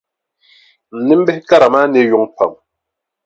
N 0.95 0.97
nimbihi 1.05 1.41
kara 1.49 1.67
maa 1.73 1.87
ne 1.87 1.99
yuŋ 2.09 2.23
pam. 2.35 2.51